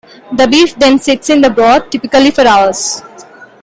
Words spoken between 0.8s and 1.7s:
sits in the